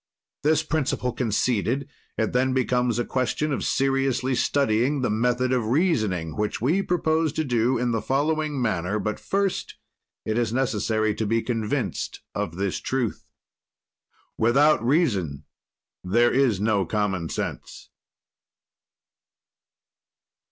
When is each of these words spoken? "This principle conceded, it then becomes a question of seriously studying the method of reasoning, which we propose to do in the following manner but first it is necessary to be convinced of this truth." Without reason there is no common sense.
"This 0.41 0.63
principle 0.63 1.11
conceded, 1.13 1.87
it 2.17 2.33
then 2.33 2.55
becomes 2.55 2.97
a 2.97 3.05
question 3.05 3.53
of 3.53 3.63
seriously 3.63 4.33
studying 4.33 5.01
the 5.01 5.11
method 5.11 5.53
of 5.53 5.67
reasoning, 5.67 6.35
which 6.35 6.59
we 6.59 6.81
propose 6.81 7.31
to 7.33 7.43
do 7.43 7.77
in 7.77 7.91
the 7.91 8.01
following 8.01 8.59
manner 8.59 8.97
but 8.97 9.19
first 9.19 9.75
it 10.25 10.39
is 10.39 10.51
necessary 10.51 11.13
to 11.13 11.27
be 11.27 11.43
convinced 11.43 12.21
of 12.33 12.55
this 12.55 12.79
truth." 12.79 13.27
Without 14.39 14.83
reason 14.83 15.45
there 16.03 16.31
is 16.31 16.59
no 16.59 16.83
common 16.83 17.29
sense. 17.29 17.91